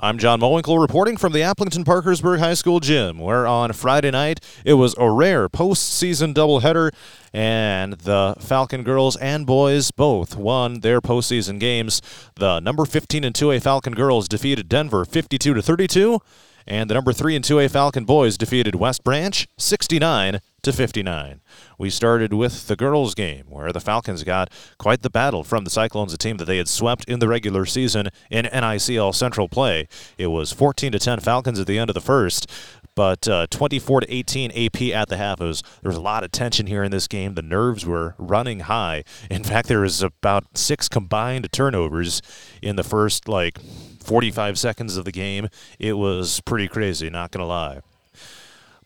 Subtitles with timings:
[0.00, 4.40] I'm John Mowinkle reporting from the Aplington Parkersburg High School gym, where on Friday night
[4.64, 6.90] it was a rare postseason doubleheader,
[7.32, 12.02] and the Falcon girls and boys both won their postseason games.
[12.34, 16.18] The number 15 and 2A Falcon girls defeated Denver 52 to 32,
[16.66, 21.40] and the number 3 and 2A Falcon boys defeated West Branch 69 to 59.
[21.78, 25.70] We started with the girls' game, where the Falcons got quite the battle from the
[25.70, 29.88] Cyclones, a team that they had swept in the regular season in NICL Central play.
[30.18, 32.50] It was 14 to 10 Falcons at the end of the first.
[32.96, 35.40] But uh, 24 to 18 AP at the half.
[35.40, 37.34] Was, there was a lot of tension here in this game.
[37.34, 39.02] The nerves were running high.
[39.28, 42.22] In fact, there was about six combined turnovers
[42.62, 43.58] in the first like
[44.04, 45.48] 45 seconds of the game.
[45.78, 47.80] It was pretty crazy, not gonna lie.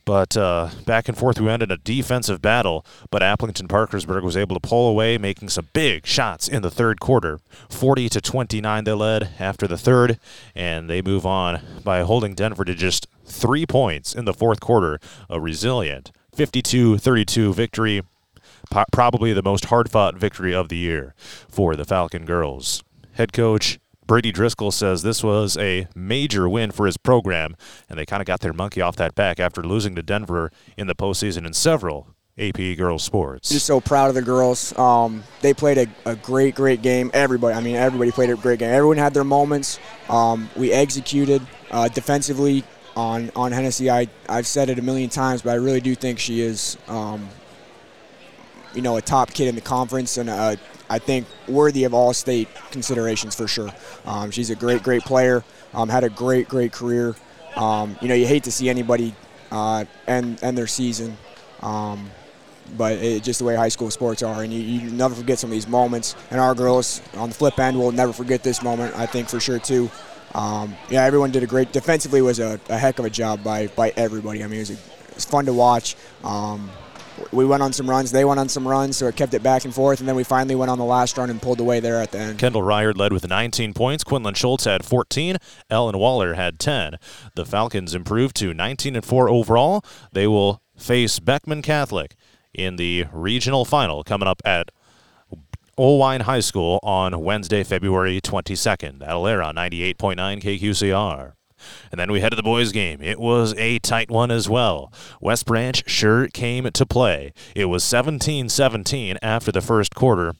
[0.09, 2.87] But uh, back and forth, we ended a defensive battle.
[3.11, 6.99] But Aplington Parkersburg was able to pull away, making some big shots in the third
[6.99, 7.41] quarter.
[7.69, 10.19] 40 to 29, they led after the third,
[10.55, 14.99] and they move on by holding Denver to just three points in the fourth quarter.
[15.29, 18.01] A resilient 52 32 victory.
[18.91, 22.83] probably the most hard fought victory of the year for the Falcon girls.
[23.13, 27.55] Head coach Brady Driscoll says this was a major win for his program,
[27.91, 30.87] and they kind of got their monkey off that back after losing to Denver in
[30.87, 33.51] the postseason in several AP girls sports.
[33.51, 34.77] Just so proud of the girls.
[34.79, 37.11] Um, they played a, a, great, great game.
[37.13, 38.73] Everybody, I mean, everybody played a great game.
[38.73, 39.79] Everyone had their moments.
[40.09, 42.65] Um, we executed uh, defensively
[42.97, 43.91] on on Hennessy.
[43.91, 47.29] I I've said it a million times, but I really do think she is, um,
[48.75, 50.57] you know, a top kid in the conference and a
[50.89, 53.71] I think worthy of all state considerations for sure.
[54.07, 55.45] Um, she's a great, great player.
[55.75, 57.15] Um, had a great, great career.
[57.57, 59.15] Um, you know, you hate to see anybody
[59.51, 61.17] uh, end end their season,
[61.63, 62.11] um,
[62.77, 65.51] but it, just the way high school sports are, and you, you never forget some
[65.51, 66.15] of these moments.
[66.31, 68.97] And our girls on the flip end will never forget this moment.
[68.97, 69.91] I think for sure too.
[70.35, 71.73] Um, yeah, everyone did a great.
[71.73, 74.45] Defensively was a, a, heck of a job by by everybody.
[74.45, 75.97] I mean, it was, a, it was fun to watch.
[77.33, 79.65] We went on some runs, they went on some runs, so it kept it back
[79.65, 82.01] and forth, and then we finally went on the last run and pulled away there
[82.01, 82.39] at the end.
[82.39, 84.05] Kendall Ryard led with 19 points.
[84.05, 85.37] Quinlan Schultz had 14.
[85.71, 86.97] Ellen Waller had 10.
[87.35, 89.85] The Falcons improved to 19 and 4 overall.
[90.13, 92.15] They will face Beckman Catholic
[92.55, 94.71] in the regional final coming up at
[95.79, 98.99] Oelwein High School on Wednesday, February 22nd.
[98.99, 101.35] That'll air on 98.9 KQCR.
[101.91, 103.01] And then we head to the boys' game.
[103.01, 104.93] It was a tight one as well.
[105.21, 107.33] West Branch sure came to play.
[107.55, 110.35] It was 17 17 after the first quarter.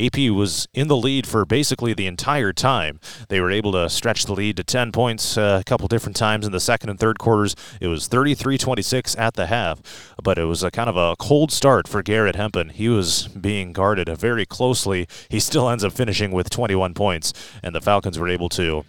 [0.00, 3.00] AP was in the lead for basically the entire time.
[3.28, 6.46] They were able to stretch the lead to 10 points uh, a couple different times
[6.46, 7.54] in the second and third quarters.
[7.80, 11.52] It was 33 26 at the half, but it was a kind of a cold
[11.52, 12.70] start for Garrett Hempen.
[12.70, 15.06] He was being guarded very closely.
[15.28, 17.32] He still ends up finishing with 21 points,
[17.62, 18.84] and the Falcons were able to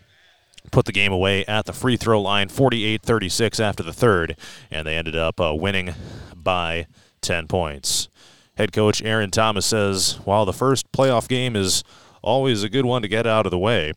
[0.70, 4.38] put the game away at the free throw line 48 36 after the third,
[4.72, 5.94] and they ended up uh, winning
[6.36, 6.88] by
[7.22, 8.10] 10 points.
[8.56, 11.84] Head coach Aaron Thomas says while the first playoff game is
[12.22, 13.94] always a good one to get out of the way,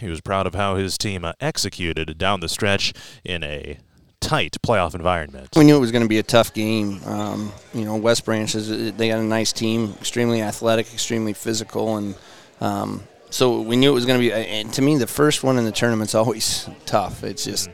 [0.00, 2.92] he was proud of how his team uh, executed down the stretch
[3.24, 3.78] in a
[4.20, 5.48] tight playoff environment.
[5.56, 7.00] We knew it was going to be a tough game.
[7.04, 11.96] Um, you know, West Branch is they got a nice team, extremely athletic, extremely physical,
[11.96, 12.14] and
[12.60, 14.32] um, so we knew it was going to be.
[14.32, 17.24] And to me, the first one in the tournament's always tough.
[17.24, 17.70] It's just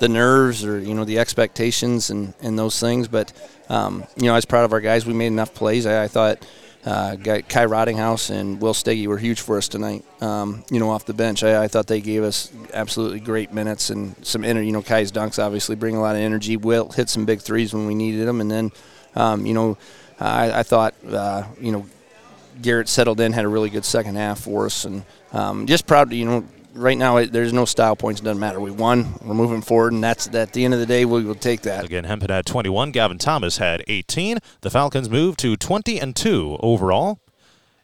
[0.00, 3.08] the nerves, or you know, the expectations and and those things.
[3.08, 3.32] But
[3.68, 5.06] um, you know, I was proud of our guys.
[5.06, 5.86] We made enough plays.
[5.86, 6.44] I, I thought.
[6.84, 10.04] Uh, Kai Rottinghaus and Will Steggy were huge for us tonight.
[10.22, 13.90] Um, you know, off the bench, I, I, thought they gave us absolutely great minutes
[13.90, 14.68] and some energy.
[14.68, 16.56] You know, Kai's dunks obviously bring a lot of energy.
[16.56, 18.72] Will hit some big threes when we needed them, and then,
[19.16, 19.76] um, you know,
[20.20, 21.84] I, I thought, uh, you know,
[22.62, 26.10] Garrett settled in, had a really good second half for us, and um, just proud.
[26.10, 28.20] To, you know, right now there's no style points.
[28.20, 28.60] It doesn't matter.
[28.60, 29.14] We won.
[29.22, 31.84] We're moving forward, and that's at the end of the day we will take that.
[31.84, 32.92] Again, Hempen had 21.
[32.92, 34.38] Gavin Thomas had 18.
[34.60, 37.20] The Falcons moved to 20 and two overall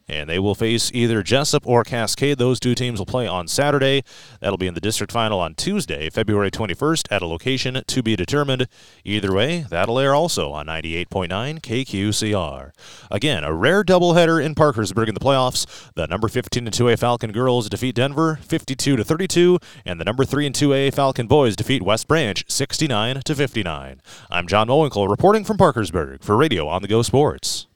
[0.08, 2.38] and they will face either Jesup or Cascade.
[2.38, 4.04] Those two teams will play on Saturday.
[4.40, 8.16] That'll be in the district final on Tuesday, February 21st, at a location to be
[8.16, 8.68] determined.
[9.04, 12.72] Either way, that'll air also on 98.9 KQCR.
[13.10, 15.90] Again, a rare doubleheader in Parkersburg in the playoffs.
[15.94, 20.24] The number 15 and 2A Falcon girls defeat Denver 52 to 32, and the number
[20.24, 24.00] 3 and 2A Falcon boys defeat West Branch 69 to 59.
[24.30, 27.66] I'm John Mowinkle reporting from Parkersburg for Radio on the Go Sports.